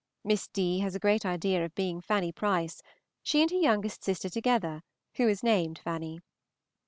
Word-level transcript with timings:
Miss 0.23 0.47
D. 0.47 0.79
has 0.79 0.95
a 0.95 0.99
great 0.99 1.27
idea 1.27 1.63
of 1.63 1.75
being 1.75 2.01
Fanny 2.01 2.31
Price, 2.31 2.81
she 3.21 3.39
and 3.43 3.51
her 3.51 3.57
youngest 3.57 4.03
sister 4.03 4.29
together, 4.31 4.81
who 5.17 5.29
is 5.29 5.43
named 5.43 5.77
Fanny. 5.77 6.21